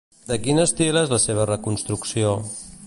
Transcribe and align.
De 0.29 0.37
quin 0.47 0.61
estil 0.63 0.97
és 1.03 1.13
la 1.13 1.21
seva 1.27 1.47
reconstrucció? 1.53 2.35